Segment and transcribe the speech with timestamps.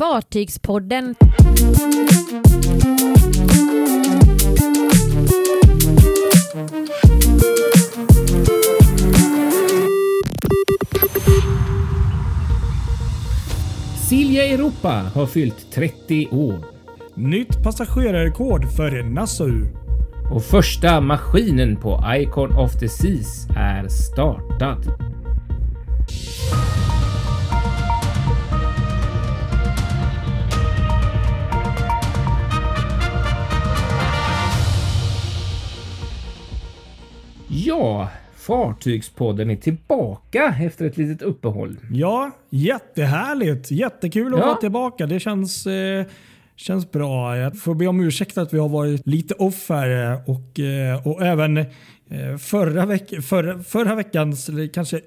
[0.00, 1.14] Fartygspodden.
[14.08, 16.64] Silja Europa har fyllt 30 år
[17.14, 19.66] Nytt passagerarrekord för Nassau.
[20.30, 25.09] och första maskinen på Icon of the Seas är startad.
[37.52, 41.76] Ja, Fartygspodden är tillbaka efter ett litet uppehåll.
[41.92, 43.70] Ja, jättehärligt.
[43.70, 44.46] Jättekul att Ja.
[44.46, 45.06] vara tillbaka.
[45.06, 46.04] Det känns, eh,
[46.56, 47.36] känns bra.
[47.36, 51.06] Jag får be om ursäkt att vi har varit lite off här eh, och, eh,
[51.06, 51.66] och även eh,
[52.38, 55.00] förra, veck förra, förra veckans, kanske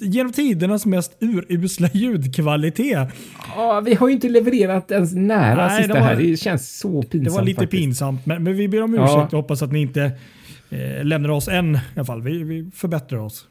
[0.00, 3.08] genom tidernas mest urusla ljudkvalitet.
[3.56, 6.16] Ja, vi har ju inte levererat ens nära Nej, sista det var- här.
[6.16, 7.24] Det känns så pinsamt.
[7.24, 7.82] Det var lite faktiskt.
[7.82, 9.04] pinsamt, men, men vi ber om Ja.
[9.04, 10.12] ursäkt och hoppas att ni inte
[10.70, 12.22] eh, lämnar oss än i alla fall.
[12.22, 13.48] Vi, vi förbättrar oss.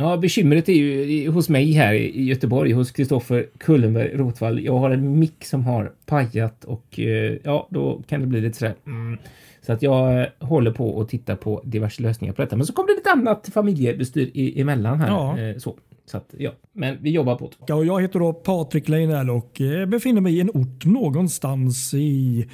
[0.00, 4.64] Ja, bekymret är ju hos mig här i Göteborg, hos Kristoffer Kullenberg Rotvall.
[4.64, 8.58] Jag har en mick som har pajat och eh, ja, då kan det bli lite
[8.58, 8.74] sådär.
[8.86, 9.18] Mm.
[9.62, 12.56] Så att jag eh, håller på och tittar på diverse lösningar på detta.
[12.56, 15.08] Men så kom det lite annat familjebestyr i, emellan här.
[15.08, 15.38] Ja.
[15.38, 15.76] Eh, så.
[16.06, 17.72] så att ja, men vi jobbar på det.
[17.72, 22.46] Och jag heter då Patrik Leinell och befinner mig i en ort någonstans i,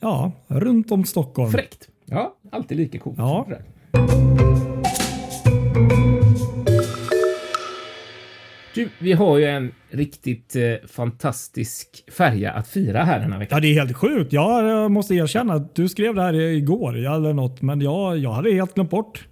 [0.00, 1.50] ja, runt om Stockholm.
[1.50, 1.88] Fräckt.
[2.04, 3.18] Ja, alltid lika coolt.
[3.18, 3.46] Ja.
[8.74, 13.56] Du, vi har ju en riktigt eh, fantastisk färja att fira här den här veckan.
[13.56, 14.32] Ja, det är helt sjukt.
[14.32, 18.52] Jag måste erkänna att du skrev det här igår eller något, men jag, jag hade
[18.52, 19.28] helt glömt bort.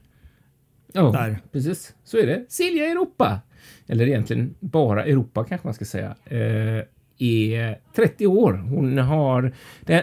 [0.93, 1.39] Ja, Där.
[1.53, 1.95] precis.
[2.05, 2.45] Så är det.
[2.49, 3.41] Silja Europa,
[3.87, 6.85] eller egentligen bara Europa kanske man ska säga, eh,
[7.19, 8.53] är 30 år.
[8.53, 9.53] Hon har,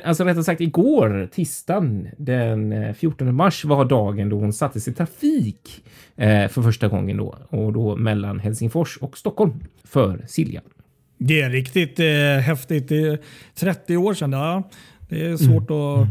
[0.03, 4.93] alltså rättare sagt igår, tisdagen den eh, 14 mars var dagen då hon sattes i
[4.93, 5.83] trafik
[6.15, 10.61] eh, för första gången då och då mellan Helsingfors och Stockholm för Silja.
[11.17, 12.05] Det är riktigt eh,
[12.45, 12.89] häftigt.
[12.89, 13.19] Det är
[13.55, 14.31] 30 år sedan.
[14.31, 14.69] Ja.
[15.09, 16.07] Det är svårt att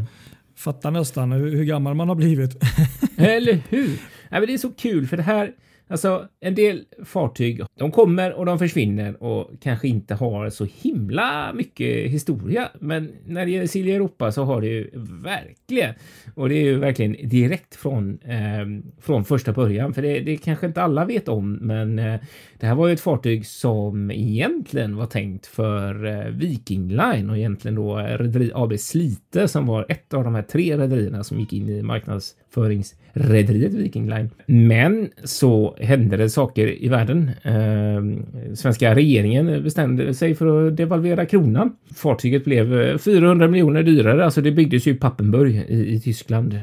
[0.57, 2.57] fatta nästan hur, hur gammal man har blivit.
[3.17, 3.89] Eller hur?
[4.31, 5.53] Nej, men det är så kul för det här,
[5.89, 11.53] alltså en del fartyg, de kommer och de försvinner och kanske inte har så himla
[11.53, 12.69] mycket historia.
[12.81, 14.91] Men när det gäller Silja Europa så har det ju
[15.23, 15.95] verkligen,
[16.35, 20.67] och det är ju verkligen direkt från, eh, från första början, för det, det kanske
[20.67, 22.21] inte alla vet om, men eh,
[22.61, 27.37] det här var ju ett fartyg som egentligen var tänkt för eh, Viking Line och
[27.37, 31.41] egentligen då eh, Rederi AB Slite som var ett av de här tre rederierna som
[31.41, 34.31] gick in i marknadsföringsrederiet Viking Line.
[34.47, 37.31] Men så hände det saker i världen.
[37.43, 41.77] Eh, svenska regeringen bestämde sig för att devalvera kronan.
[41.95, 46.55] Fartyget blev eh, 400 miljoner dyrare, alltså det byggdes ju i Pappenburg i, i Tyskland
[46.55, 46.61] eh,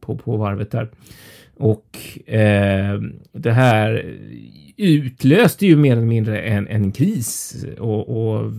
[0.00, 0.88] på, på varvet där.
[1.56, 3.00] Och eh,
[3.32, 4.16] det här
[4.76, 8.52] utlöste ju mer eller mindre en, en kris och, och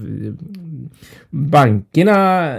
[1.29, 2.55] bankerna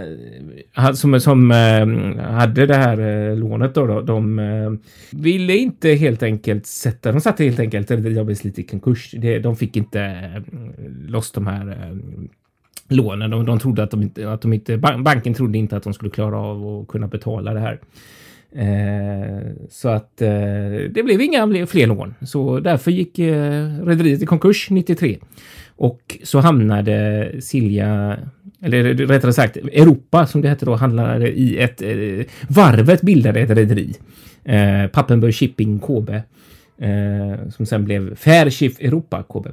[0.95, 1.87] som, som eh,
[2.25, 4.73] hade det här eh, lånet då, de eh,
[5.11, 9.15] ville inte helt enkelt sätta, de satte helt enkelt Rederiet lite i konkurs.
[9.43, 10.43] De fick inte
[11.09, 11.93] loss de här
[12.89, 13.31] lånen.
[13.31, 16.11] De, de trodde att de inte, att de inte, banken trodde inte att de skulle
[16.11, 17.81] klara av att kunna betala det här.
[18.57, 20.31] Eh, så att eh,
[20.91, 25.19] det blev inga fler lån, så därför gick eh, rederiet i konkurs 93.
[25.77, 28.19] Och så hamnade Silja,
[28.63, 33.51] eller rättare sagt Europa som det hette då, handlade i ett, eh, varvet bildade ett
[33.51, 33.95] rederi.
[34.45, 36.11] Eh, Pappenburg Shipping KB.
[36.79, 39.47] Eh, som sen blev Fairshift Europa KB.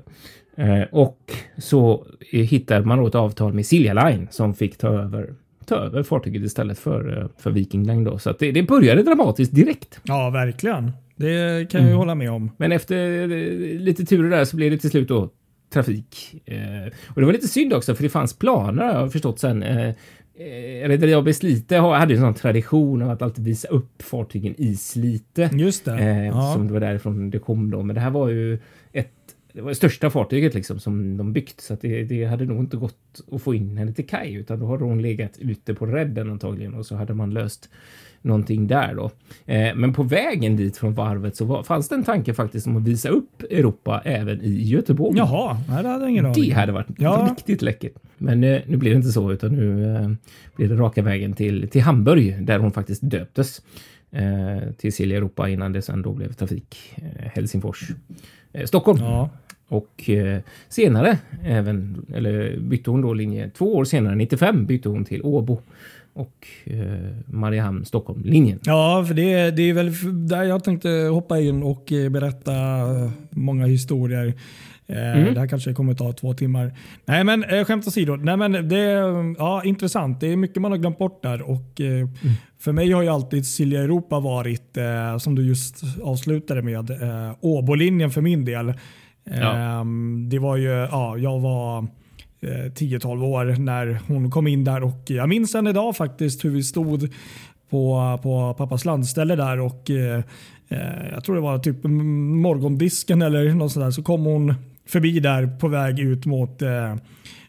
[0.58, 1.20] Eh, och
[1.58, 5.34] så hittade man då ett avtal med Silja Line som fick ta över
[5.72, 8.18] ta över fartyget istället för, eh, för Viking Line då.
[8.18, 10.00] Så det, det började dramatiskt direkt.
[10.04, 10.92] Ja, verkligen.
[11.16, 12.52] Det kan jag ju hålla med om.
[12.58, 15.30] Men efter eh, lite turer där så blev det till slut då
[15.74, 16.42] trafik.
[16.46, 19.64] Eh, och det var lite synd också för det fanns planer har jag förstått sen.
[19.64, 24.02] Eh, eh, Rederi AB Slite hade ju en sån tradition av att alltid visa upp
[24.02, 25.50] fartygen i Slite.
[25.54, 25.94] Just det.
[25.94, 26.54] Eh, ja.
[26.54, 27.84] Som det var därifrån det kom då.
[27.84, 28.60] Men det här var ju
[29.54, 32.60] det var det största fartyget liksom som de byggt så att det, det hade nog
[32.60, 35.86] inte gått att få in henne till kaj utan då hade hon legat ute på
[35.86, 37.70] redden antagligen och så hade man löst
[38.22, 39.12] någonting där då.
[39.46, 42.78] Eh, men på vägen dit från varvet så var, fanns det en tanke faktiskt om
[42.78, 45.18] att visa upp Europa även i Göteborg.
[45.18, 47.28] Jaha, nej, det hade jag ingen aning Det hade varit Ja.
[47.38, 47.94] riktigt läckert.
[48.18, 50.10] Men eh, nu blir det inte så, utan nu eh,
[50.56, 53.62] blir det raka vägen till, till Hamburg där hon faktiskt döptes
[54.12, 57.90] eh, till Silja Europa innan det sen då blev trafik eh, Helsingfors,
[58.54, 59.00] eh, Stockholm.
[59.02, 59.30] Ja.
[59.68, 60.10] Och
[60.70, 65.62] senare även, eller bytte hon då linje två år senare, 95, bytte hon till Åbo
[66.14, 66.84] och eh,
[67.26, 68.60] Mariehamn Stockholm-linjen.
[68.64, 69.94] Ja, för det, det är väl
[70.28, 72.52] där jag tänkte hoppa in och eh, berätta
[73.30, 74.34] många historier.
[74.88, 75.34] Mm.
[75.34, 76.74] Det här kanske kommer ta två timmar.
[77.06, 78.16] Nej, men skämt åsido.
[78.16, 80.20] Nej, men det är ja, intressant.
[80.20, 81.42] Det är mycket man har glömt bort där.
[81.42, 82.10] Och, mm.
[82.60, 84.78] För mig har ju alltid Silja Europa varit,
[85.20, 86.92] som du just avslutade med,
[87.42, 88.74] Åbo-linjen för min del.
[89.24, 89.58] Ja.
[89.58, 91.88] Ehm, det var ju, ja, jag var
[92.42, 96.50] 10-12 eh, år när hon kom in där och jag minns än idag faktiskt hur
[96.50, 97.10] vi stod
[97.70, 100.24] på, på pappas landställe där och eh,
[100.70, 104.54] eh jag tror det var typ morgondisken eller något sådär så kom hon
[104.86, 106.92] förbi där på väg ut mot eh,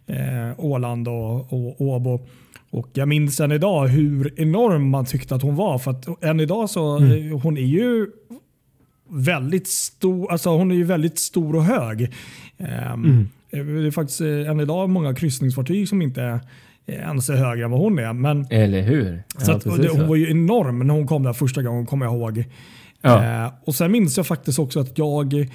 [0.06, 2.27] eh, Åland och, och Åbo.
[2.71, 5.79] Och jag minns än idag hur enorm man tyckte att hon var.
[5.79, 7.41] För att än idag så mm.
[7.41, 8.06] hon är ju
[9.09, 12.03] väldigt stor, alltså hon är ju väldigt stor och hög.
[12.59, 13.29] Um, mm.
[13.53, 16.41] Det är faktiskt eh, än idag många kryssningsfartyg som inte
[16.87, 18.13] ens är högre än vad hon är.
[18.13, 19.23] Men, Eller hur?
[19.35, 22.15] Ja, så att, hon var ju enorm när hon kom där första gången, kommer jag
[22.15, 22.45] ihåg.
[23.01, 23.45] Ja.
[23.45, 25.49] Eh, och Sen minns jag faktiskt också att jag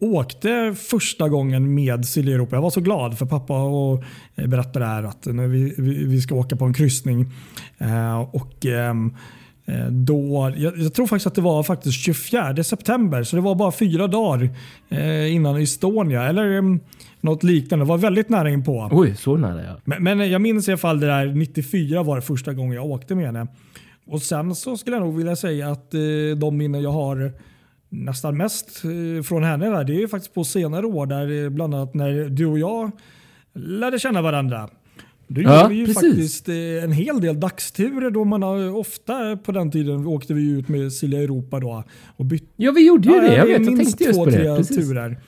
[0.00, 2.56] åkte första gången med Silja Europa.
[2.56, 4.04] Jag var så glad för pappa och
[4.34, 7.26] berättade där att när vi, vi, vi ska åka på en kryssning.
[7.78, 8.94] Eh, och eh,
[9.66, 13.54] Eh, då, jag, jag, tror faktiskt att det var faktiskt 24 september, så det var
[13.54, 14.50] bara fyra dagar
[14.88, 16.22] eh, innan Estonia.
[16.22, 16.80] Eller um,
[17.24, 17.84] något liknande.
[17.84, 18.88] Var väldigt nära inpå.
[18.92, 19.76] Oj, så nära ja.
[19.84, 22.86] Men, men, jag minns i alla fall det där 94 var det första gången jag
[22.86, 23.46] åkte med henne.
[24.06, 26.00] Och sen så skulle jag nog vilja säga att eh,
[26.36, 27.32] de minnen jag har
[27.88, 31.06] nästan mest eh, från henne där, det är faktiskt på senare år.
[31.06, 32.90] Där, eh, bland annat när du och jag
[33.54, 34.68] lärde känna varandra.
[35.26, 36.02] Då ja, gjorde vi ju precis.
[36.02, 40.50] faktiskt eh, en hel del dagsturer då man har, ofta på den tiden åkte vi
[40.50, 41.84] ut med Silja Europa då.
[42.16, 43.34] Och bytt, ja, vi gjorde ju ja, det.
[43.36, 44.56] Jag, vet, jag tänkte just på det.
[44.56, 44.76] Precis.
[44.76, 45.18] turer.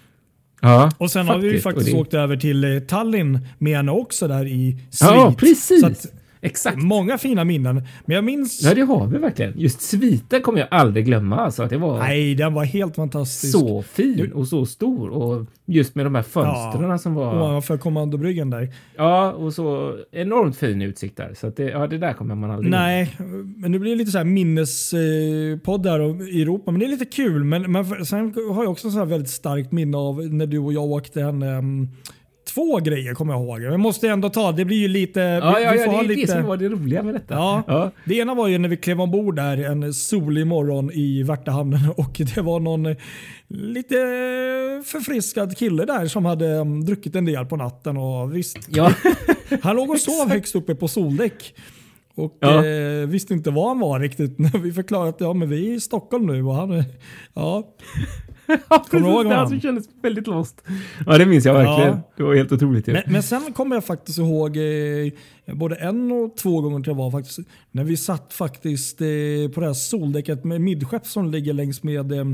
[0.60, 1.44] Ja, och sen faktiskt.
[1.44, 5.10] har vi faktiskt åkt över till eh, Tallinn med henne också där i Svit.
[5.10, 6.06] Ja, precis.
[6.40, 6.82] Exakt.
[6.82, 7.82] Många fina minnen.
[8.04, 8.62] Men jag minns...
[8.62, 9.52] Ja, det har vi verkligen.
[9.56, 11.36] Just sviten kommer jag aldrig glömma.
[11.36, 13.52] Alltså, det var Nej, den var helt fantastisk.
[13.52, 15.08] Så fin och så stor.
[15.08, 17.36] Och just med de här fönstren ja, som var...
[17.36, 18.68] Ovanför kommandobryggen där.
[18.96, 21.34] Ja, och så enormt fin utsikt där.
[21.34, 23.54] Så det, ja, det där kommer man aldrig Nej, glömma.
[23.56, 26.70] men nu blir det lite så här minnespodd där i Europa.
[26.70, 27.44] Men det är lite kul.
[27.44, 30.72] Men, men sen har jag också så här väldigt starkt minne av när du och
[30.72, 31.88] jag åkte en um,
[32.56, 33.60] två grejer kommer jag ihåg.
[33.60, 35.20] Vi måste ändå ta, det blir ju lite...
[35.20, 37.34] Ja, vi, ja, vi ja det är lite, det som var det roliga med detta.
[37.34, 37.90] Ja, ja.
[38.04, 42.20] Det ena var ju när vi klev ombord där en solig morgon i Värtahamnen och
[42.34, 42.96] det var någon
[43.48, 43.96] lite
[44.84, 48.58] förfriskad kille där som hade um, druckit en del på natten och visst.
[48.68, 48.92] Ja.
[49.62, 51.54] han låg och sov högst uppe på soldäck.
[52.14, 52.66] Och ja.
[52.66, 55.74] eh, visste inte var han var riktigt när vi förklarade att ja, men vi är
[55.74, 56.42] i Stockholm nu.
[56.42, 56.84] Och han,
[57.34, 57.74] ja.
[58.68, 59.50] ja, Kommer du ihåg honom?
[59.50, 60.62] Det kändes väldigt lost.
[61.06, 61.90] Ja, det minns jag verkligen.
[61.90, 62.12] Ja.
[62.16, 62.86] Det var helt otroligt.
[62.86, 66.94] Men, men, sen kommer jag faktiskt ihåg eh, både en och två gånger till jag
[66.94, 67.38] var faktiskt
[67.70, 69.06] när vi satt faktiskt eh,
[69.54, 72.24] på det här soldäcket med midskepp som ligger längs med eh,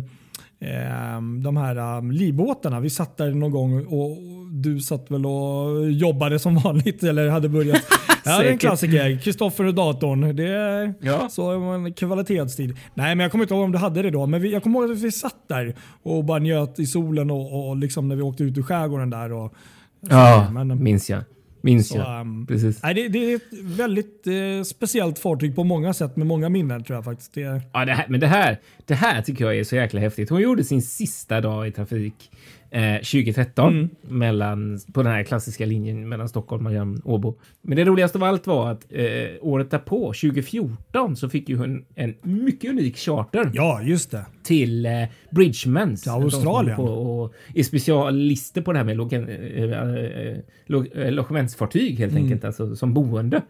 [1.43, 2.81] de här um, livbåtarna.
[2.81, 4.19] Vi satt där någon gång och
[4.53, 7.82] du satt väl och jobbade som vanligt eller hade börjat.
[8.25, 9.19] ja, det är en klassiker.
[9.19, 10.37] Kristoffer och datorn.
[10.37, 11.29] Det är ja.
[11.29, 12.76] så en kvalitetstid.
[12.94, 14.26] Nej, men jag kommer inte ihåg om du hade det då.
[14.26, 17.69] Men vi, jag kommer ihåg att vi satt där och bara njöt i solen och,
[17.69, 19.32] och liksom när vi åkte ut ur skärgården där.
[19.32, 19.55] Och,
[20.00, 21.23] ja, men, minns jag.
[21.64, 22.20] Minns jag.
[22.20, 22.82] Um, Precis.
[22.82, 26.85] Nej, det, det, är ett väldigt eh, speciellt fartyg på många sätt med många minnen
[26.85, 27.35] tror jag faktiskt.
[27.35, 27.62] Det...
[27.73, 30.31] Ja, det här, men det här, det här tycker jag är så jäkla häftigt.
[30.31, 32.31] Hon gjorde sin sista dag i trafik
[32.73, 33.88] eh, 2013 mm.
[34.02, 36.67] mellan, på den här klassiska linjen mellan Stockholm,
[37.05, 37.38] och Åbo.
[37.62, 39.05] Men det roligaste av allt var att eh,
[39.41, 43.50] året därpå, 2014, så fick ju hon en mycket unik charter.
[43.55, 44.25] Ja, just det.
[44.43, 44.93] Till eh,
[45.31, 46.02] Bridgemans.
[46.02, 46.76] Till Australien.
[46.76, 50.37] På, och är specialister på det här med logen, eh, eh,
[50.67, 52.25] log, eh, logementsfartyg helt mm.
[52.25, 53.43] enkelt, alltså som boende.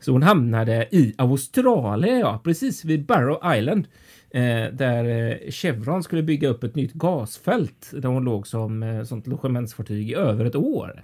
[0.00, 3.86] Så hon hamnade i Australien, ja, precis vid Barrow Island.
[4.30, 9.02] Eh, där eh, Chevron skulle bygga upp ett nytt gasfält där hon låg som eh,
[9.02, 11.02] sånt logementsfartyg i över ett år.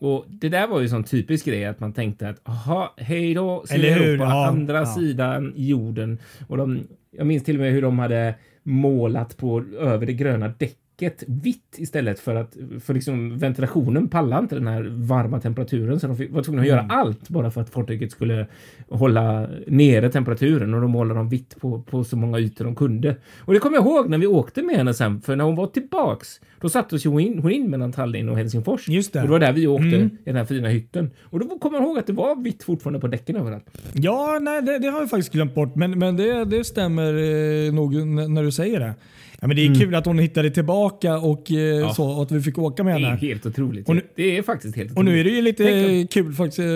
[0.00, 3.64] Och det där var ju sån typisk grej att man tänkte att aha, hej då,
[3.70, 4.02] Eller hur?
[4.02, 4.86] Europa, ja, andra ja.
[4.86, 6.18] sidan jorden.
[6.46, 10.48] Och de, jag minns till och med hur de hade målat på över det gröna
[10.48, 16.00] däcket täcket vitt istället för att för liksom ventilationen pallade inte den här varma temperaturen
[16.00, 16.90] så de var tvungna att göra mm.
[16.90, 18.46] allt bara för att fartyget skulle
[18.88, 23.16] hålla nere temperaturen och då målade de vitt på, på så många ytor de kunde.
[23.38, 25.66] Och det kommer jag ihåg när vi åkte med henne sen, för när hon var
[25.66, 28.88] tillbaks, då satte oss hon in, hon in mellan Tallinn och Helsingfors.
[28.88, 29.18] Just det.
[29.20, 30.06] Och det var där vi åkte mm.
[30.06, 31.10] i den här fina hytten.
[31.22, 33.64] Och då kommer jag ihåg att det var vitt fortfarande på däcken överallt.
[33.92, 37.72] Ja, nej, det, det har jag faktiskt glömt bort, men, men det, det stämmer eh,
[37.72, 37.94] nog
[38.30, 38.94] när du säger det.
[39.40, 42.42] Ja, men det är kul att hon hittade tillbaka och, eh, så, och att vi
[42.42, 43.16] fick åka med Det är henne.
[43.20, 43.88] helt otroligt.
[43.88, 44.98] Nu- det är faktiskt helt otroligt.
[45.08, 46.58] Och nu är det ju lite kul faktiskt.
[46.58, 46.66] eh,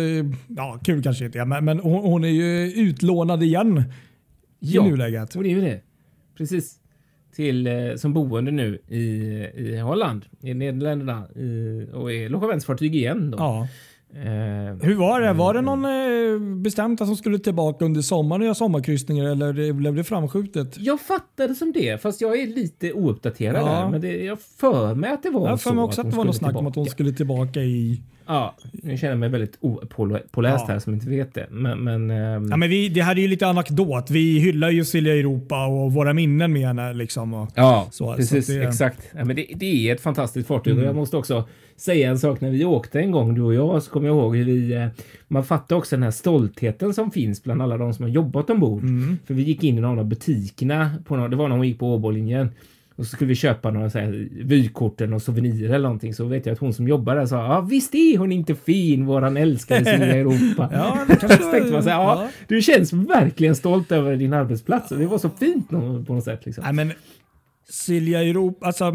[0.57, 3.83] Ja, kul kanske inte, men, men hon, hon är ju utlånad igen
[4.61, 4.87] Ja.
[4.87, 5.35] i nuläget.
[5.37, 5.81] Och det är ju det.
[6.37, 6.79] Precis.
[7.37, 9.01] Till, eh, som boende nu i,
[9.57, 13.31] i Holland, i Nederländerna i, och är logementsfartyg igen.
[13.31, 13.39] Då.
[13.39, 13.69] Ja.
[14.15, 15.33] Eh, Hur var det?
[15.33, 19.73] Var det någon eh, bestämt att hon skulle tillbaka under sommaren och göra sommarkryssningar eller
[19.73, 20.79] blev det framskjutet?
[20.79, 23.67] jag fattade som det, fast jag är lite ouppdaterad Ja.
[23.67, 23.89] där.
[23.89, 26.11] Men det, jag för mig att det var Jag så för mig också att hon
[26.11, 28.03] det var något snack om att hon skulle tillbaka i...
[28.27, 30.73] Ja, nu känner jag mig väldigt opåläst Ja.
[30.73, 31.47] här som inte vet det.
[31.51, 34.11] Men, men, ehm, Ja, men vi, det här är ju lite anekdot.
[34.11, 36.93] Vi hyllar ju Silja Europa och våra minnen med henne.
[36.93, 38.47] Liksom, och, Ja, Så- precis.
[38.47, 39.11] så det- Exakt.
[39.17, 40.85] Ja, men det, det är ett fantastiskt fartyg Mm.
[40.85, 42.41] och jag måste också säga en sak.
[42.41, 44.73] När vi åkte en gång, du och jag, så kommer jag ihåg hur vi...
[44.75, 44.87] eh,
[45.29, 48.83] Man fattar också den här stoltheten som finns bland alla de som har jobbat ombord.
[48.83, 49.19] Mm.
[49.27, 50.91] För vi gick in i någon av butikerna.
[51.05, 52.49] På någon, det var när hon gick på Åbolinjen.
[52.97, 56.15] Och så skulle vi köpa några så här vykorten och souvenirer eller någonting.
[56.15, 59.07] Så vet jag att hon som jobbar där sa ja visst är hon inte fin,
[59.07, 60.69] våran älskade Silja Europa.
[60.73, 64.93] Ja, det kanske man så här, ja, du känns verkligen stolt över din arbetsplats.
[64.93, 65.77] Och det var så fint på
[66.15, 66.47] något sätt.
[66.47, 66.65] Liksom.
[66.65, 66.93] Nej, men
[67.69, 68.93] Silja Europa, alltså,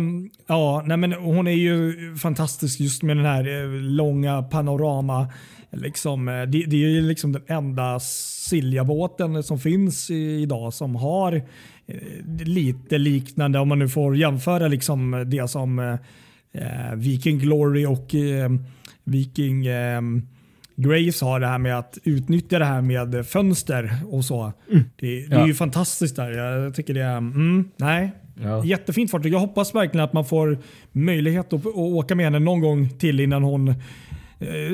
[0.48, 5.27] ja, nej, men hon är ju fantastisk just med den här eh, långa panorama.
[5.71, 8.00] Liksom, eh, det, det är ju liksom den enda
[8.50, 11.33] Silja-båten som finns idag som har
[11.88, 15.95] eh, lite liknande, om man nu får jämföra liksom det som eh,
[16.95, 18.15] Viking Glory och
[19.03, 19.63] Viking
[20.75, 24.53] Grace har det här med att utnyttja det här med fönster och så.
[24.69, 25.39] Det, det är Mm.
[25.39, 25.47] Ja.
[25.47, 26.31] ju fantastiskt där.
[26.31, 28.12] Jag tycker det är, mm, nej.
[28.43, 28.65] Ja.
[28.65, 29.33] Jättefint fartyg.
[29.33, 30.57] Jag hoppas verkligen att man får
[30.91, 33.74] möjlighet att, att åka med henne någon gång till innan hon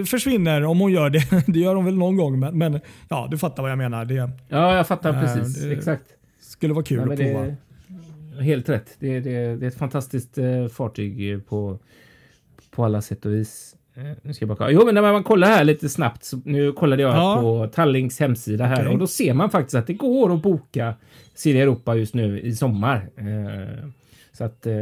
[0.05, 0.63] försvinner.
[0.65, 1.43] Om hon gör det.
[1.47, 2.39] Det gör hon väl någon gång.
[2.39, 2.79] Men, men
[3.09, 4.05] ja, du fattar vad jag menar.
[4.05, 4.13] Det
[4.49, 5.61] Ja, jag fattar Ja, precis.
[5.63, 6.03] det- Exakt.
[6.41, 7.55] skulle vara kul Ja, att prova.
[8.41, 8.95] helt rätt.
[8.99, 11.79] Det, det, det är ett fantastiskt eh, fartyg eh, på,
[12.71, 13.75] på alla sätt och vis.
[13.95, 14.71] Eh, nu ska jag bara.
[14.71, 16.31] Jo, men när man kollar här lite snabbt.
[16.45, 17.37] Nu kollade jag Ja.
[17.41, 18.93] på Tallings hemsida här Okej.
[18.93, 20.93] och då ser man faktiskt att det går att boka
[21.35, 23.09] Silja Europa just nu i sommar.
[23.17, 23.89] Eh,
[24.37, 24.73] så att eh,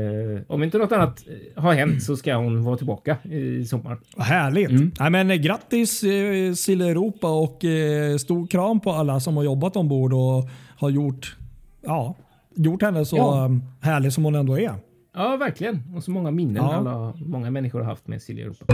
[0.47, 1.23] om inte något annat
[1.55, 3.97] eh, har hänt så ska hon vara tillbaka i sommar.
[4.15, 4.69] Vad härligt.
[4.69, 4.91] Mm.
[4.99, 9.43] Nej, men, eh, grattis eh, Silja Europa och eh, stor kram på alla som har
[9.43, 11.35] jobbat ombord och har gjort,
[11.81, 12.15] ja,
[12.55, 13.45] gjort henne så Ja.
[13.45, 14.73] um, härlig som hon ändå är.
[15.13, 15.83] Ja, verkligen.
[15.95, 16.73] Och så många minnen Ja.
[16.75, 18.65] alla, många människor har haft med Silja Europa.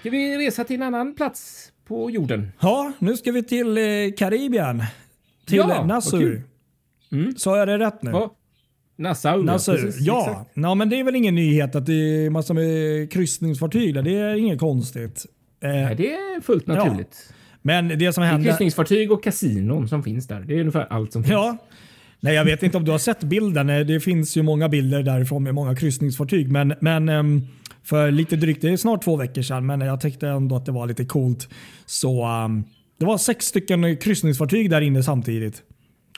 [0.00, 2.52] Ska vi resa till en annan plats på jorden?
[2.60, 3.82] Ja, nu ska vi till eh,
[4.18, 4.82] Karibien.
[5.50, 6.42] Till Ja, kul.
[7.12, 7.34] Mm.
[7.36, 8.10] Sa jag det rätt nu?
[8.10, 8.34] Ja.
[8.98, 9.42] Nassau.
[9.42, 9.76] Nassau.
[9.76, 10.50] precis, Ja, exakt.
[10.54, 11.92] ja men det är väl ingen nyhet att det
[12.26, 14.02] är massor med kryssningsfartyg där.
[14.02, 15.26] Det är inget konstigt.
[15.62, 16.74] Eh, Nej, det är fullt Ja.
[16.74, 17.32] naturligt.
[17.62, 20.40] men det som Det är kryssningsfartyg och kasinon som finns där.
[20.40, 21.32] Det är ungefär allt som finns.
[21.32, 21.56] Ja.
[22.20, 23.70] Nej, jag vet inte om du har sett bilden.
[23.70, 26.50] Eh, Det finns ju många bilder därifrån med många kryssningsfartyg.
[26.52, 27.42] Men, men ehm,
[27.82, 30.72] för lite drygt, det är snart två veckor sedan, men jag tyckte ändå att det
[30.72, 31.48] var lite coolt.
[31.86, 32.64] Så ehm,
[33.00, 35.62] det var sex stycken kryssningsfartyg där inne samtidigt.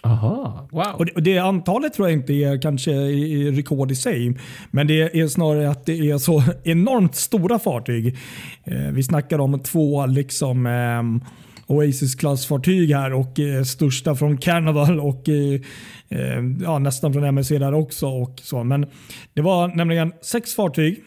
[0.02, 0.94] Aha, wow.
[0.98, 4.38] Och det, och det antalet tror jag inte är kanske i, i rekord i sig.
[4.70, 8.16] Men det är snarare att det är så enormt stora fartyg.
[8.64, 11.20] Eh, vi snackar om två liksom ehm,
[11.66, 15.60] Oasis-klassfartyg här och eh, största från Carnival och eh,
[16.08, 18.06] eh, ja, nästan från MSC där också.
[18.06, 18.64] Och så.
[18.64, 18.86] Men
[19.34, 21.02] det var nämligen sex fartyg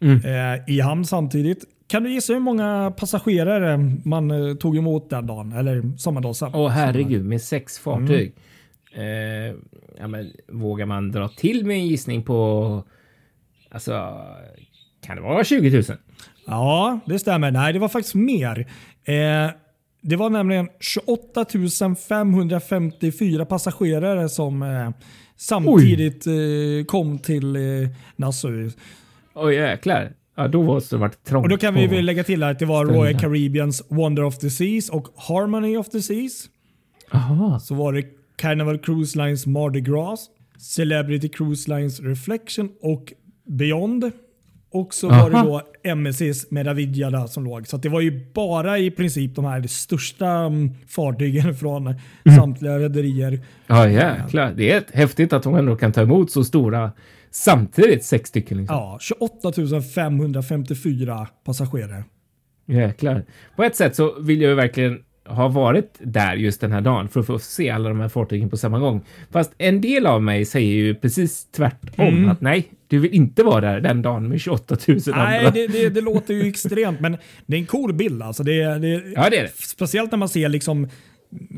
[0.00, 1.64] eh, i hamn samtidigt.
[1.92, 5.52] Kan du gissa hur många passagerare man eh, tog emot den dagen?
[5.52, 6.50] Eller sommardagen?
[6.54, 8.32] Åh herregud, med sex fartyg.
[8.94, 9.48] Mm.
[9.48, 9.54] Eh,
[9.98, 12.84] ja, men, vågar man dra till med en gissning på...
[13.70, 14.20] Alltså,
[15.06, 15.82] kan det vara 20 000?
[16.46, 17.50] Ja, det stämmer.
[17.50, 18.58] Nej, det var faktiskt mer.
[19.04, 19.50] Eh,
[20.00, 21.46] det var nämligen 28
[22.08, 24.90] 554 passagerare som eh,
[25.36, 28.70] samtidigt eh, kom till eh, Nassau.
[29.34, 30.12] Oj jäklar.
[30.36, 31.44] Ja, då måste det varit trångt.
[31.44, 33.00] Och då kan vi väl lägga till att det var Ställen.
[33.02, 36.48] Royal Caribbeans Wonder of the Seas och Harmony of the Seas.
[37.10, 37.58] Aha.
[37.60, 38.02] Så var det
[38.36, 40.26] Carnival Cruise Lines Mardi Gras,
[40.58, 43.12] Celebrity Cruise Lines Reflection och
[43.48, 44.10] Beyond.
[44.74, 45.44] Och så var det Aha.
[45.82, 47.66] då MSCs Meravigliada som låg.
[47.68, 52.38] Så det var ju bara i princip de här största mm, fartygen från Mm.
[52.38, 53.40] samtliga rederier.
[53.66, 54.52] Ja jäklar.
[54.56, 56.92] Det är häftigt att hon ändå kan ta emot så stora
[57.32, 58.04] samtidigt.
[58.04, 58.76] Sex stycken liksom.
[58.76, 62.04] Ja, 28 554 passagerare.
[62.66, 63.24] Jäklar.
[63.56, 67.08] På ett sätt så vill jag ju verkligen ha varit där just den här dagen
[67.08, 69.04] för att få se alla de här fartygen på samma gång.
[69.30, 72.08] Fast en del av mig säger ju precis tvärtom.
[72.08, 72.28] Mm.
[72.28, 75.50] Att nej, du vill inte vara där den dagen med 28 000 Nej, andra.
[75.50, 78.22] det, det, det låter ju extremt, men det är en cool bild.
[78.22, 79.52] Alltså det, det, Ja, det är det.
[79.54, 80.88] Speciellt när man ser liksom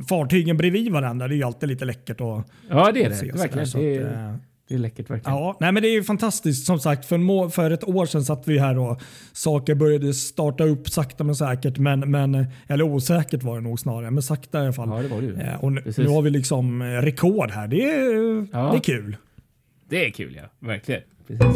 [0.08, 1.28] fartygen bredvid varandra.
[1.28, 3.32] Det är ju alltid lite läckert att Ja, det är det.
[3.32, 3.68] det, verkligen.
[3.72, 4.34] det, att, är, eh,
[4.68, 5.38] det är läckert verkligen.
[5.38, 6.66] Ja, nej men det är ju fantastiskt.
[6.66, 9.00] Som sagt, för, för ett år sedan satt vi här och
[9.32, 11.78] saker började starta upp sakta men säkert.
[11.78, 14.88] Men, men, eller osäkert var det nog snarare, men sakta i alla fall.
[14.88, 15.40] Ja, det var det ju.
[15.40, 17.68] Eh, och nu, nu har vi liksom eh, rekord här.
[17.68, 18.70] Det är, Ja.
[18.72, 19.16] det är kul.
[19.88, 20.68] Det är kul, ja.
[20.68, 21.02] Verkligen.
[21.26, 21.46] Precis.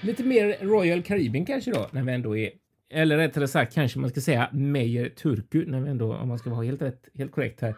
[0.00, 2.50] Lite mer Royal Caribbean kanske då, när vi ändå är...
[2.94, 6.50] Eller rättare sagt kanske man ska säga Meyer Turku, när vi ändå, om man ska
[6.50, 7.74] vara helt rätt, helt korrekt här.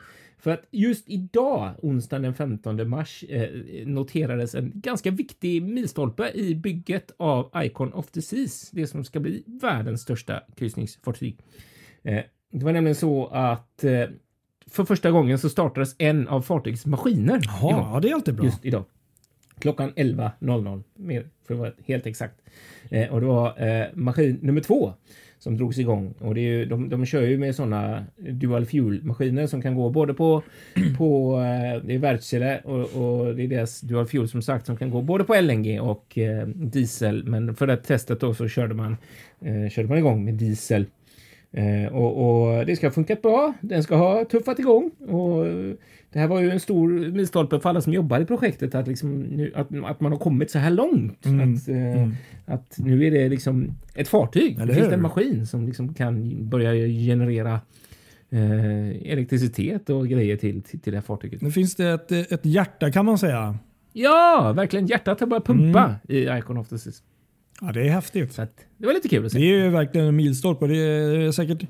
[0.47, 3.51] För att just idag, onsdagen den 15 mars, eh,
[3.87, 9.21] noterades en ganska viktig milstolpe i bygget av Icon of the Seas, det som ska
[9.21, 11.39] bli världens största kryssningsfartyg.
[12.03, 12.21] Eh,
[12.53, 14.05] det var nämligen så att eh,
[14.67, 17.41] för första gången så startades en av fartygets maskiner.
[17.43, 18.45] Jaha, ja, det är alltid bra.
[18.45, 18.85] just idag.
[19.59, 22.41] Klockan 11.00, mer för att vara helt exakt.
[22.91, 24.95] Eh, och det var eh, maskin nummer två
[25.39, 26.15] som drogs igång.
[26.19, 29.75] Och det är ju, de, de kör ju med sådana dual fuel maskiner som kan
[29.75, 30.43] gå både på,
[30.99, 34.77] på eh, det är Wärtsilä och, och det är deras dual fuel som sagt som
[34.77, 37.25] kan gå både på LNG och eh, diesel.
[37.25, 38.97] Men för det testet då så körde man,
[39.41, 40.87] eh, körde man igång med diesel.
[41.53, 43.53] Eh, och, och det ska ha funkat bra.
[43.61, 45.75] Den ska ha tuffat igång och eh,
[46.13, 49.21] det här var ju en stor milstolpe för alla som jobbar i projektet att, liksom
[49.21, 51.27] nu, att, att man har kommit så här långt.
[51.27, 51.55] Mm.
[51.55, 52.09] Att, eh,
[52.55, 54.55] att nu är det liksom ett fartyg.
[54.55, 57.61] Eller det finns en maskin som liksom kan börja generera
[58.31, 61.43] eh, elektricitet och grejer till, till, till det här fartyget.
[61.43, 63.59] Nu finns det ett, ett hjärta kan man säga.
[63.93, 64.87] Ja, verkligen.
[64.87, 65.99] Hjärtat har börjat pumpa Mm.
[66.35, 67.03] i Icon of the Seas.
[67.61, 68.33] Ja, det är häftigt.
[68.33, 69.39] Så att, det var lite kul att se.
[69.39, 71.63] Det är ju verkligen en milstolpe det är säkert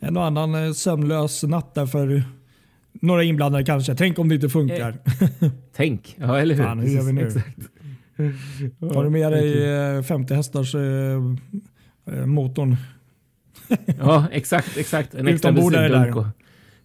[0.00, 2.22] en och annan eh, sömnlös natt där för
[2.92, 3.94] några inblandade kanske.
[3.94, 4.94] Tänk om det inte funkar.
[5.76, 6.16] Tänk.
[6.18, 6.62] Ja, eller hur?
[6.64, 7.26] Fan, hur gör vi nu?
[7.26, 7.58] Exakt.
[8.94, 10.80] Har du med dig eh, 50 hästars eh,
[12.06, 12.76] eh, motorn?
[13.98, 15.14] Ja, exakt, exakt.
[15.14, 16.26] En extra bensindunk och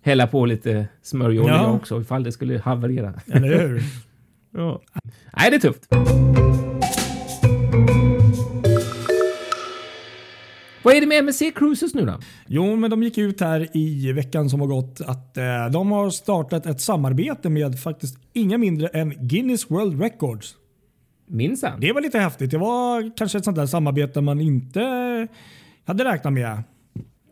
[0.02, 1.72] hälla på lite smörjolja Ja.
[1.72, 3.14] också ifall det skulle haverera.
[3.32, 3.82] Eller hur?
[4.52, 4.82] Ja.
[5.38, 5.88] Nej, det är tufft.
[10.88, 12.20] Vad är det med MSC Cruises nu då?
[12.48, 16.10] Jo, men de gick ut här i veckan som har gått att eh, de har
[16.10, 20.56] startat ett samarbete med faktiskt inga mindre än Guinness World Records.
[21.26, 21.80] Minsann.
[21.80, 22.52] Det var lite häftigt.
[22.52, 24.82] Det var kanske ett sånt där samarbete man inte
[25.86, 26.64] hade räknat med.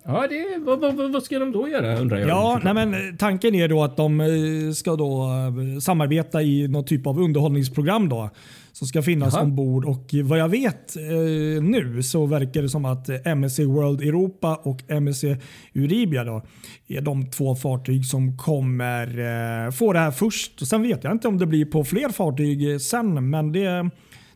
[0.08, 2.30] Ja, det, vad, vad, vad- ska de då göra undrar jag?
[2.30, 4.28] Ja, nej men eh, tanken är då att de eh,
[4.74, 8.30] ska då eh, samarbeta i någon typ av underhållningsprogram då
[8.72, 9.44] som ska finnas Jaha.
[9.44, 14.56] ombord och vad jag vet eh, nu så verkar det som att MSC World Europa
[14.64, 15.24] och MSC
[15.76, 16.42] Euribia då
[16.88, 19.08] är de två fartyg som kommer
[19.66, 20.62] eh, få det här först.
[20.62, 23.90] Och sen vet jag inte om det blir på fler fartyg sen, men det,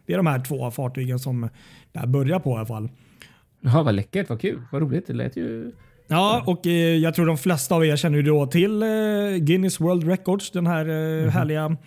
[0.05, 1.49] det är de här två fartygen som
[1.91, 2.89] det här börjar på i alla fall.
[3.61, 5.07] Jaha, vad läckert, vad kul, vad roligt.
[5.07, 5.71] Det lät ju...
[6.07, 8.87] Ja, och eh, jag tror de flesta av er känner ju då till eh,
[9.37, 11.77] Guinness World Records, den här eh, härliga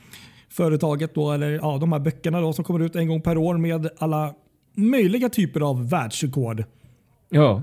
[0.50, 3.58] företaget då, eller ja, de här böckerna då som kommer ut en gång per år
[3.58, 4.34] med alla
[4.76, 6.64] möjliga typer av världsrekord.
[7.28, 7.62] Ja,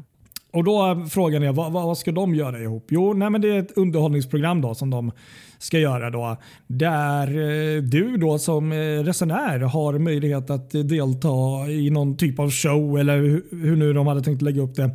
[0.52, 2.88] Och då är frågan är vad, vad ska de göra ihop?
[2.90, 5.12] Jo, nej, men det är ett underhållningsprogram då som de
[5.60, 6.38] ska göra då.
[6.68, 12.40] Där eh, du då som eh, resenär har möjlighet att eh, delta i någon typ
[12.40, 13.18] av show eller
[13.52, 14.92] hur, nu de hade tänkt lägga upp det.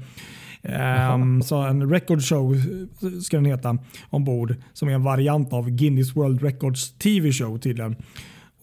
[1.15, 2.57] Um, så en record show
[3.23, 3.79] ska den heta
[4.11, 7.97] ombord som är en variant av Guinness World Records TV show tydligen.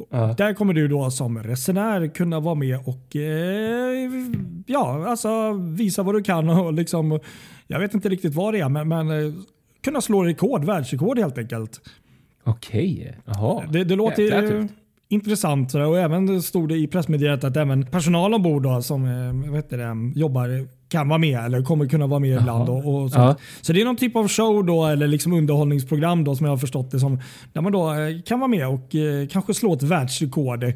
[0.10, 0.34] Ja.
[0.38, 4.10] Där kommer du då som resenär kunna vara med och eh,
[4.68, 6.50] ja, alltså visa vad du kan.
[6.50, 7.20] Och liksom,
[7.68, 9.34] jag vet inte riktigt vad det är, men, men eh,
[9.84, 11.82] kunna slå rekord, världsrekord helt enkelt.
[12.44, 13.18] okej.
[13.26, 13.64] Jaha.
[13.72, 14.74] Det, det låter Jäkla ju tufft.
[15.10, 19.56] intressant och även stod det i pressmeddelandet att även personal ombord då, som eh, vad
[19.56, 22.70] heter det, jobbar kan vara med eller kommer kunna vara med ibland.
[22.70, 23.14] Och, och sånt.
[23.14, 23.36] Ja.
[23.62, 26.58] Så det är någon typ av show då, eller liksom underhållningsprogram då, som jag har
[26.58, 27.20] förstått det som.
[27.54, 30.64] Där man då eh, kan vara med och eh, kanske slå ett världsrekord.
[30.64, 30.72] Eh,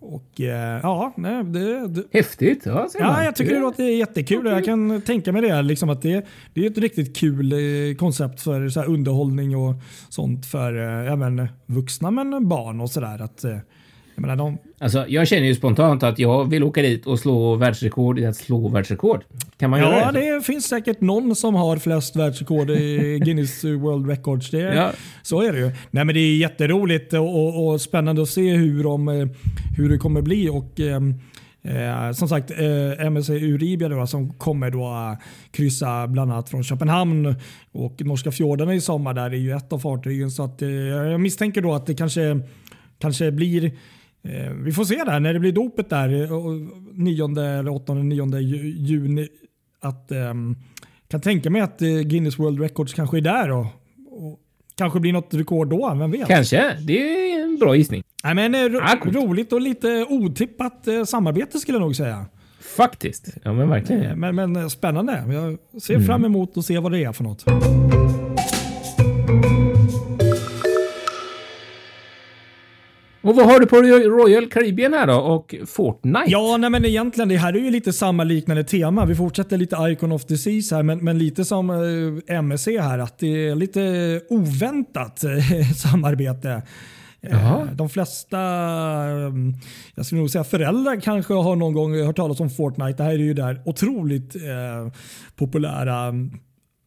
[0.00, 2.62] och eh, ja, nej, det, det, Häftigt.
[2.66, 2.88] Ja.
[2.98, 5.62] Ja, jag tycker det låter jättekul och jag kan tänka mig det.
[5.62, 9.74] Liksom att det, det är ett riktigt kul eh, koncept för så underhållning och
[10.08, 13.28] sånt för eh, även vuxna men barn och sådär.
[14.14, 17.54] Jag menar, de, Alltså, jag känner ju spontant att jag vill åka dit och slå
[17.54, 19.24] världsrekord i att slå världsrekord.
[19.58, 20.34] Kan man göra ja, det?
[20.34, 24.50] det finns säkert någon som har flest världsrekord i Guinness World Records.
[24.50, 24.92] Det, Ja.
[25.22, 25.70] Så är det ju.
[25.90, 29.26] Nej, men det är jätteroligt och, och, och spännande att se hur, de, eh,
[29.76, 30.48] hur det kommer bli.
[30.48, 31.14] Och, ehm,
[31.64, 35.18] Eh, som sagt, eh, MSC Uribia då, som kommer då eh,
[35.50, 37.34] kryssa bland annat från Köpenhamn
[37.72, 39.14] och norska fjordarna i sommar.
[39.14, 40.30] Där är ju ett av fartygen.
[40.30, 42.40] Så att, eh, jag misstänker då att det kanske,
[42.98, 43.72] kanske blir
[44.22, 46.22] eh, vi får se där när det blir dopet där.
[46.22, 46.52] eh, och
[46.92, 49.28] 9 eller 8 9 ju- juni
[49.80, 50.56] att um,
[51.08, 53.66] kan tänka mig att uh, Guinness World Records kanske är där och,
[54.10, 54.40] och
[54.74, 56.28] kanske blir något rekord då, vem vet?
[56.28, 56.76] Kanske.
[56.80, 58.02] Det är en bra gissning.
[58.24, 62.26] Nej, men, ro ah, roligt och lite otippat uh, samarbete skulle jag nog säga.
[62.76, 63.28] Faktiskt.
[63.42, 64.20] Ja, men verkligen.
[64.20, 65.24] Men, men spännande.
[65.28, 66.06] Jag ser mm.
[66.06, 67.44] fram emot att se vad det är för något.
[73.22, 76.24] Och vad har du på Royal Caribbean här då och Fortnite?
[76.26, 79.04] Ja, nej men egentligen det här är ju lite samma liknande tema.
[79.04, 83.18] Vi fortsätter lite Icon of Disease här, men, men lite som eh, MSC här, att
[83.18, 86.62] det är lite oväntat eh, samarbete.
[87.20, 87.68] Jaha.
[87.74, 89.54] De flesta, mm,
[89.94, 92.96] jag skulle nog säga föräldrar kanske har någon gång hört talas om Fortnite.
[92.96, 94.92] Det här är ju det otroligt eh,
[95.36, 96.30] populära mm,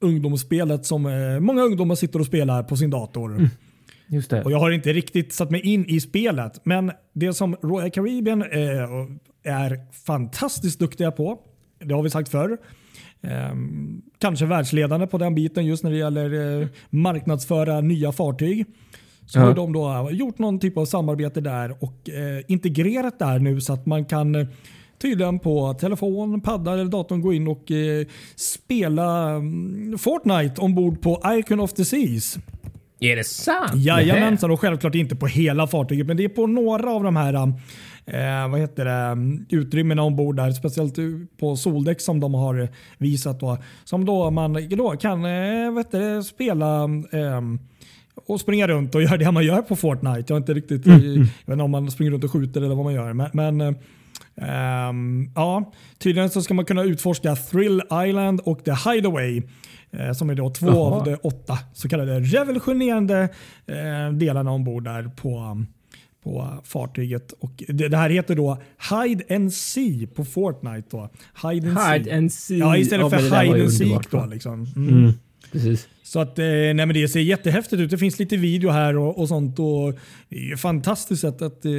[0.02, 3.32] ungdomsspelet som eh, många ungdomar sitter och spelar på sin dator.
[3.32, 3.50] Mm.
[4.08, 4.44] Just det.
[4.44, 8.42] Och Jag har inte riktigt satt mig in i spelet, men det som Royal Caribbean
[8.42, 8.50] eh,
[9.44, 11.40] är fantastiskt duktiga på,
[11.80, 12.58] det har vi sagt förr,
[13.22, 13.56] eh,
[14.20, 18.66] kanske världsledande på den biten just när det gäller eh, marknadsföra nya fartyg.
[19.26, 19.44] Så ja.
[19.44, 23.74] har de då gjort någon typ av samarbete där och eh, integrerat där nu så
[23.74, 24.48] att man kan eh,
[24.98, 31.22] tydligen på telefon, padda eller datorn gå in och eh, spela mm, Fortnite ombord på
[31.26, 32.38] Icon of the Seas.
[33.00, 33.76] Är det sant?
[33.76, 37.34] Jajamensan och självklart inte på hela fartyget men det är på några av de här
[37.34, 39.18] eh, vad heter det,
[39.56, 40.52] utrymmena ombord där.
[40.52, 40.96] Speciellt
[41.40, 43.40] på soldäck som de har visat.
[43.40, 47.42] Då, som då man då kan eh, vet du, spela eh,
[48.28, 50.34] och springa runt och göra det man gör på Fortnite.
[50.34, 51.02] Jag, inte riktigt, mm.
[51.16, 53.14] jag vet inte om man springer runt och skjuter eller vad man gör.
[53.14, 53.76] Men, men
[54.90, 59.42] um, ja, tydligen så ska man kunna utforska Thrill Island och The Hideaway.
[59.92, 60.96] Eh, som är då två Aha.
[60.96, 63.30] av de åtta så kallade revolutionerande
[63.66, 65.66] eh, delarna ombord där på,
[66.24, 67.32] på fartyget.
[67.32, 68.58] Och det, det, här heter då
[68.92, 70.88] Hide and See på Fortnite.
[70.92, 71.10] Då.
[71.44, 72.18] Hide and Hide See.
[72.18, 72.58] And see.
[72.58, 74.12] Ja, istället för Hide and Seek.
[74.12, 74.68] Då, liksom.
[74.76, 74.90] Mm.
[74.90, 75.14] Mm.
[75.52, 75.88] Precis.
[76.04, 77.90] Så att, eh, nej men det ser jättehäftigt ut.
[77.90, 79.60] Det finns lite video här och, och sånt.
[79.60, 81.72] Och det är fantastiskt sätt att eh,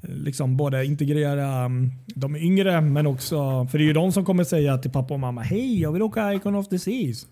[0.00, 4.44] liksom både integrera um, de yngre men också, för det är ju de som kommer
[4.44, 7.26] säga till pappa och mamma hej jag vill åka Icon of the Seas.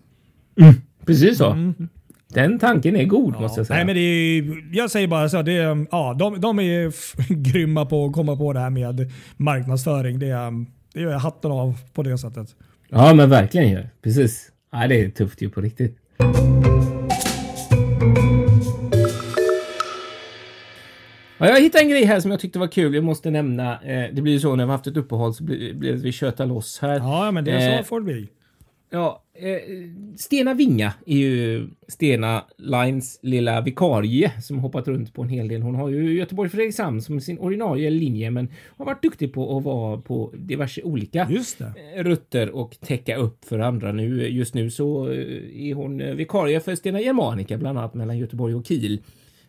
[0.59, 0.73] Mm.
[1.05, 1.51] Precis så.
[1.51, 1.73] Mm.
[2.27, 3.41] Den tanken är god ja.
[3.41, 3.77] måste jag säga.
[3.77, 5.41] Nej, men det är, jag säger bara så.
[5.41, 6.93] Det är, ja, de, de är
[7.33, 10.19] grymma på att komma på det här med marknadsföring.
[10.19, 12.55] Det är, det är hatten av på det sättet.
[12.89, 13.83] Ja men verkligen ju.
[14.03, 14.51] Precis.
[14.71, 15.97] Ja, det är tufft ju på riktigt.
[21.37, 22.93] Ja, jag hittade en grej här som jag tyckte var kul.
[22.93, 23.81] Jag måste nämna.
[23.83, 26.45] Eh, det blir ju så när vi haft ett uppehåll så blir, blir vi tjötar
[26.45, 26.97] loss här.
[26.97, 28.27] Ja, men det är så eh, får det bli.
[28.89, 29.57] Ja, eh,
[30.17, 35.61] Stena Vinga är ju Stena Lines lilla vikarie som hoppat runt på en hel del.
[35.61, 39.63] Hon har ju Göteborg Fredrikshamn som sin ordinarie linje, men har varit duktig på att
[39.63, 41.27] vara på diverse olika
[41.95, 43.91] rutter och täcka upp för andra.
[43.91, 48.65] Nu just nu så är hon vikarie för Stena Germanica, bland annat mellan Göteborg och
[48.67, 48.99] Kiel.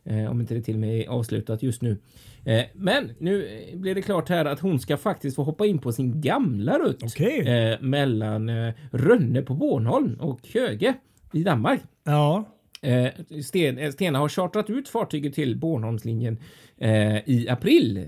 [0.07, 1.99] Eh, om inte det till och med är avslutat just nu.
[2.45, 5.93] Eh, men nu blir det klart här att hon ska faktiskt få hoppa in på
[5.93, 7.39] sin gamla rutt okay.
[7.39, 8.51] eh, mellan
[8.91, 10.95] Rönne på Bornholm och Köge
[11.33, 11.81] i Danmark.
[12.05, 12.45] Ja.
[13.45, 16.39] Sten, Stena har chartrat ut fartyget till Bornholmslinjen
[17.25, 18.07] i april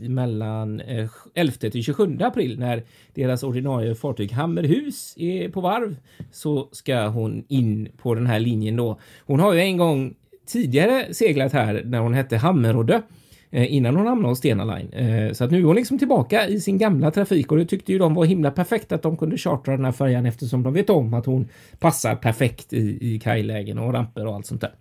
[0.00, 2.82] mellan eh, 11 till 27 april när
[3.14, 5.96] deras ordinarie fartyg Hammerhus är på varv
[6.32, 9.00] så ska hon in på den här linjen då.
[9.26, 10.14] Hon har ju en gång
[10.46, 13.02] tidigare seglat här när hon hette Hammerodde
[13.50, 14.92] eh, innan hon hamnade hos Stena Line.
[14.92, 17.92] Eh, så att nu är hon liksom tillbaka i sin gamla trafik och det tyckte
[17.92, 20.90] ju de var himla perfekt att de kunde chartra den här färjan eftersom de vet
[20.90, 24.72] om att hon passar perfekt i, i kajlägen och ramper och allt sånt där.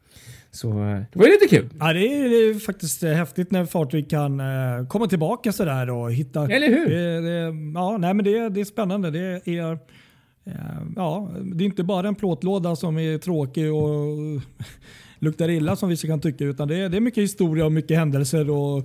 [0.52, 1.70] Så eh, det var ju lite kul.
[1.80, 4.42] Ja, det är faktiskt häftigt när fartyg kan
[4.90, 6.48] komma tillbaka sådär och hitta...
[6.48, 6.90] Eller hur?
[6.90, 9.12] Det, det, ja, nej, men det, det är spännande.
[9.12, 9.80] Det är,
[10.96, 14.42] ja, det är inte bara en plåtlåda som är tråkig och
[15.26, 16.44] luktar illa som vissa kan tycka.
[16.44, 18.78] Utan det är, det är mycket historia och mycket händelser och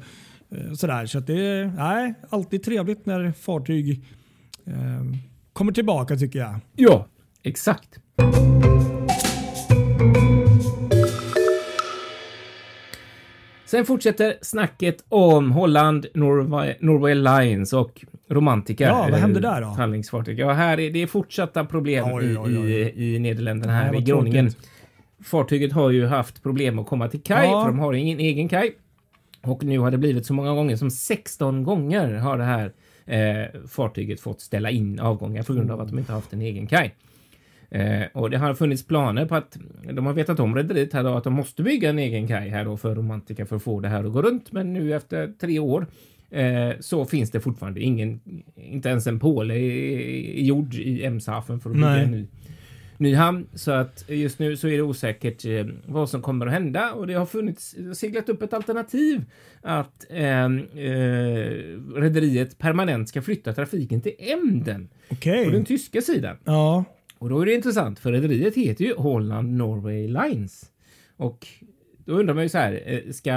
[0.51, 1.07] eh, sådär.
[1.07, 4.05] Så det är nej, alltid trevligt när fartyg
[4.67, 4.75] eh,
[5.53, 6.55] kommer tillbaka tycker jag.
[6.77, 7.07] Ja,
[7.43, 7.99] exakt.
[13.65, 18.85] Sen fortsätter snacket om Holland, Norway, Norway Lines och Romantica.
[18.85, 19.67] Ja, vad hände där då?
[19.67, 20.39] Handlingsfartyg.
[20.39, 22.73] Ja, här är det fortsatta problem oj, oj, oj.
[22.73, 24.51] I, i Nederländerna här i Groningen.
[24.51, 24.71] Tråkigt
[25.25, 27.63] fartyget har ju haft problem att komma till kaj ja.
[27.63, 28.75] för de har ingen egen kaj.
[29.43, 32.73] Och nu har det blivit så många gånger som 16 gånger har det här
[33.07, 36.67] eh, fartyget fått ställa in avgångar på grund av att de inte haft en egen
[36.67, 36.95] kaj.
[37.71, 39.59] Eh, och det har funnits planer på att
[39.93, 42.65] de har vetat om rederiet här då att de måste bygga en egen kaj här
[42.65, 44.53] då för romantiker för att få det här att gå runt.
[44.53, 45.87] Men nu efter tre år
[46.31, 48.21] eh, så finns det fortfarande ingen,
[48.55, 52.05] inte ens en påle i, i jord i Emshafen för att bygga Nej.
[52.05, 52.27] en ny
[53.01, 53.47] ny hamn.
[53.55, 57.07] Så att just nu så är det osäkert eh, vad som kommer att hända och
[57.07, 59.25] det har funnits seglat upp ett alternativ
[59.63, 60.49] att eh, eh,
[61.95, 65.45] rederiet permanent ska flytta trafiken till Emden Okej.
[65.45, 66.37] på den tyska sidan.
[66.45, 66.85] Ja.
[67.19, 70.65] Och då är det intressant för rederiet heter ju Holland Norway Lines
[71.17, 71.47] och
[72.05, 73.35] då undrar man ju så här, eh, ska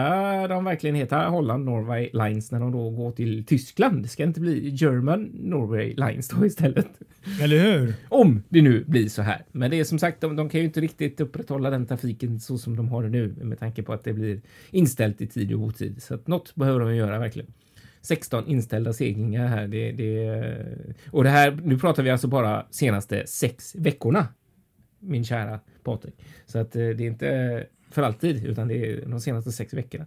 [0.48, 4.10] de verkligen heta Holland Norway Lines när de då går till Tyskland?
[4.10, 6.88] Ska det inte bli German Norway Lines då istället?
[7.42, 7.94] Eller hur?
[8.10, 9.46] Om det nu blir så här.
[9.52, 12.58] Men det är som sagt, de, de kan ju inte riktigt upprätthålla den trafiken så
[12.58, 15.60] som de har det nu med tanke på att det blir inställt i tid och
[15.60, 16.04] otid.
[16.04, 17.54] Så att något behöver de göra verkligen.
[18.02, 19.68] 16 inställda seglingar här.
[19.68, 20.56] Det, det,
[21.12, 24.28] och det här, nu pratar vi alltså bara senaste sex veckorna.
[25.00, 26.16] Min kära Patrik.
[26.46, 30.06] Så att eh, det är inte för alltid, utan det är de senaste sex veckorna.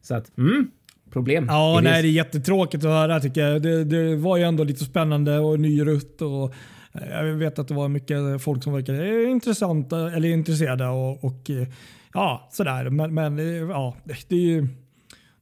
[0.00, 0.70] Så att, mm,
[1.10, 1.46] problem.
[1.48, 3.62] Ja, nej, det är jättetråkigt att höra tycker jag.
[3.62, 6.54] Det, det var ju ändå lite spännande och ny rutt och
[6.92, 11.50] eh, jag vet att det var mycket folk som verkade intressanta eller intresserade och, och
[11.50, 11.68] eh,
[12.14, 12.90] ja, sådär.
[12.90, 13.96] Men, men eh, ja,
[14.28, 14.68] det är ju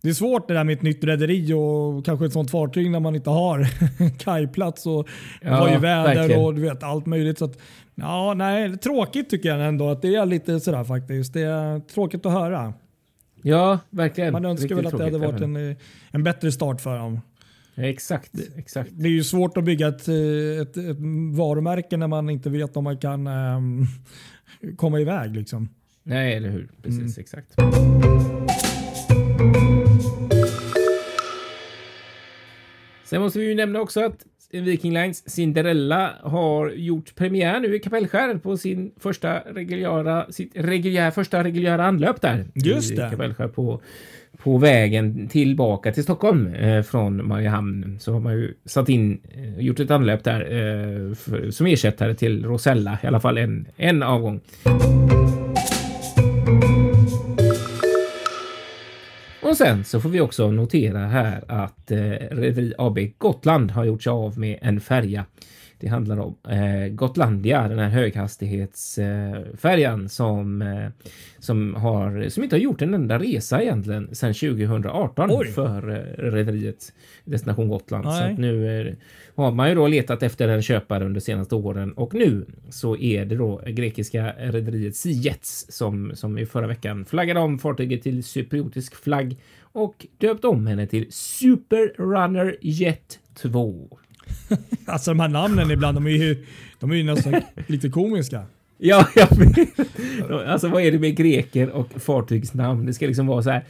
[0.04, 3.00] det är svårt det där med ett nytt rederi och kanske ett sånt fartyg när
[3.00, 3.68] man inte har
[4.18, 5.08] kajplats och
[5.42, 7.38] Ja, väder och du vet allt möjligt.
[7.38, 7.58] Så att,
[7.94, 11.32] ja, nej, tråkigt tycker jag ändå att det är lite sådär faktiskt.
[11.32, 12.74] Det är tråkigt att höra.
[13.46, 14.32] Ja, verkligen.
[14.32, 15.76] Man önskar väl att det hade varit en, eh,
[16.10, 17.20] en bättre start för dem.
[17.74, 18.90] Ja, exakt, exakt.
[18.92, 20.14] Det är ju svårt att bygga ett, eh,
[20.62, 20.96] ett, ett
[21.36, 23.86] varumärke när man inte vet om man kan ehm,
[24.76, 25.36] komma iväg.
[25.36, 25.68] Liksom.
[26.02, 26.70] Nej, eller hur?
[26.82, 27.12] Precis, Mm.
[27.18, 27.54] exakt.
[33.04, 34.24] Sen måste vi ju nämna också att
[34.60, 41.10] Viking Lines Cinderella har gjort premiär nu i Kapellskär på sin första reguljära, sitt reguljär,
[41.10, 42.44] första reguljära anlöp där.
[42.54, 43.10] Just I det.
[43.10, 43.80] Kapellskär på,
[44.38, 47.96] på vägen tillbaka till Stockholm eh, från Mariehamn.
[48.00, 52.14] Så har man ju satt in, eh, gjort ett anlöp där eh, för, som ersättare
[52.14, 54.40] till Rosella, i alla fall en, en avgång.
[59.54, 61.98] Och sen så får vi också notera här att eh,
[62.30, 65.24] Rederi AB Gotland har gjort sig av med en färja.
[65.84, 70.88] Det handlar om eh, Gotlandia, den här höghastighetsfärjan som, eh,
[71.38, 75.46] som, har, som inte har gjort en enda resa egentligen sedan 2018 Oj.
[75.46, 75.96] för eh,
[76.30, 76.92] rederiet
[77.24, 78.04] Destination Gotland.
[78.04, 78.32] Så Nej.
[78.32, 78.86] att nu eh,
[79.34, 83.24] har man ju då letat efter en köpare under senaste åren och nu så är
[83.24, 88.24] det då grekiska rederiet Sea Jets som, som i förra veckan flaggade om fartyget till
[88.24, 93.98] cypriotisk flagg och döpt om henne till Super Runner Jet 2.
[94.86, 96.46] Alltså de här namnen ibland, de är ju,
[96.80, 97.34] de är ju nästan
[97.66, 98.42] lite komiska.
[98.78, 99.58] Ja, vet.
[100.46, 102.86] Alltså vad är det med greker och fartygsnamn?
[102.86, 103.64] Det ska liksom vara så här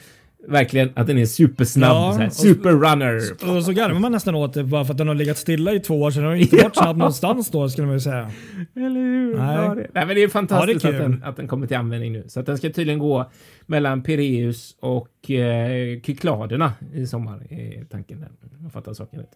[0.48, 1.90] verkligen att den är supersnabb.
[1.90, 3.20] Ja, så här, och- super runner.
[3.56, 5.80] Och så garvar man nästan åt det bara för att den har legat stilla i
[5.80, 6.22] två år sedan.
[6.22, 8.30] Den har inte varit snabb någonstans då skulle man ju säga.
[8.76, 9.36] Eller hur?
[9.38, 9.56] Nej.
[9.56, 11.66] Ja, det, nej, men det är fantastiskt Ja, det är att, den, att den kommer
[11.66, 12.24] till användning nu.
[12.28, 13.30] Så att den ska tydligen gå
[13.66, 17.46] mellan Pireus och eh, Kykladerna i sommar.
[17.52, 18.28] Är tanken där.
[18.62, 19.30] Jag fattar saken rätt.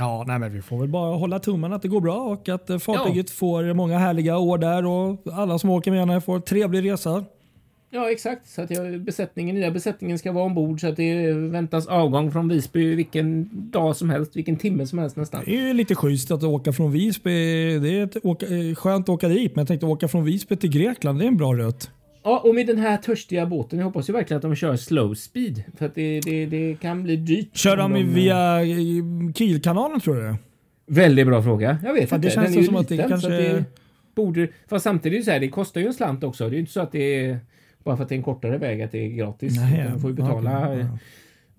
[0.00, 2.70] Ja, nej, men vi får väl bara hålla tummarna att det går bra och att
[2.70, 6.90] eh, fartyget får många härliga år där och alla som åker med henne får trevlig
[6.90, 7.24] resa.
[7.92, 8.48] Ja, exakt.
[8.48, 12.48] Så att jag, besättningen, nya besättningen ska vara ombord så att det väntas avgång från
[12.48, 15.42] Visby vilken dag som helst, vilken timme som helst nästan.
[15.44, 17.30] Det är ju lite schysst att åka från Visby.
[17.78, 20.56] Det är ett, åka, eh, skönt att åka dit, men jag tänkte åka från Visby
[20.56, 21.18] till Grekland.
[21.18, 21.90] Det är en bra rutt.
[22.22, 25.14] Ja, och med den här törstiga båten, jag hoppas ju verkligen att de kör slow
[25.14, 25.62] speed.
[25.78, 27.56] För att det, det, det kan bli dyrt.
[27.56, 30.34] Kör om de via eh, Kielkanalen tror du?
[30.86, 31.78] Väldigt bra fråga.
[31.84, 32.28] Jag vet Fan, inte.
[32.28, 33.64] det känns den är ju som att det liten, kanske- det
[34.14, 34.48] borde...
[34.68, 36.44] Fast samtidigt så här, det kostar ju en slant också.
[36.44, 37.38] Det är ju inte så att det är
[37.84, 39.56] bara för att det är en kortare väg att det är gratis.
[39.56, 40.68] Nej, man får ju betala.
[40.68, 40.98] okej, ja.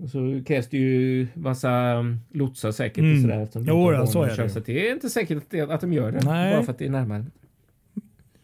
[0.03, 3.15] Och så krävs det ju massa um, lotsar säkert Mm.
[3.15, 3.47] och sådär.
[3.53, 6.11] de Jo, ja, så är det att det är inte säkert att, att de gör
[6.11, 6.19] det.
[6.23, 6.53] Nej.
[6.55, 7.25] Bara för att det är närmare.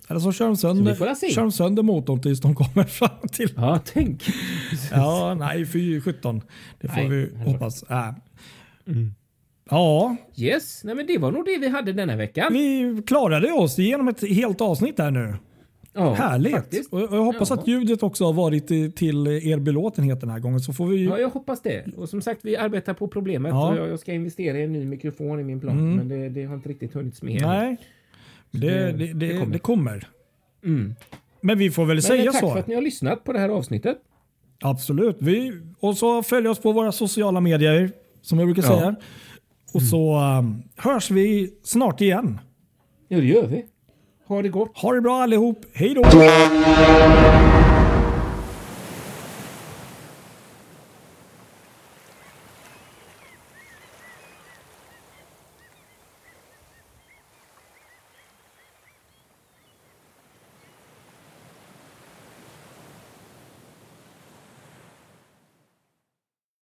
[0.10, 0.96] Eller så kör de sönder,
[1.32, 3.50] kör de sönder motorn tills de kommer fram till...
[3.56, 4.24] Ja, tänk.
[4.92, 6.42] Ja, nej, fy 17.
[6.82, 7.84] Det får Nej, vi hoppas.
[7.84, 8.10] Äh.
[8.88, 9.14] Mm.
[9.70, 12.54] Ja, Yes, nej men det var nog det vi hade denna veckan.
[12.54, 15.36] vi klarade oss igenom ett helt avsnitt här nu.
[15.94, 16.52] Ja, Härligt.
[16.56, 16.94] faktiskt.
[16.94, 17.56] Och jag hoppas Ja.
[17.56, 20.60] att ljudet också har varit till er belåtenhet den här gången.
[20.60, 21.06] Så får vi...
[21.06, 21.86] Ja, jag hoppas det.
[21.98, 23.50] Och som sagt, vi arbetar på problemet.
[23.50, 23.76] Ja.
[23.88, 25.96] Jag, ska investera i en ny mikrofon i min plan, Mm.
[25.96, 27.42] men det, det har inte riktigt hunnits med.
[27.42, 27.48] än.
[27.48, 27.78] Nej, det,
[28.52, 30.08] det- det, det, det kommer.
[30.66, 30.96] Mm.
[31.42, 32.52] Men vi får väl Men säga tack så.
[32.52, 33.98] för att ni har lyssnat på det här avsnittet.
[34.62, 35.18] Absolut.
[35.20, 38.80] Vi, och så följ oss på våra sociala medier som jag brukar Ja.
[38.80, 38.96] säga.
[39.74, 42.40] Och så um, hörs vi snart igen.
[43.08, 43.66] Ja, det gör vi.
[44.28, 44.78] Ha det gott.
[44.78, 45.66] Ha det bra allihop.
[45.74, 46.02] Hej då!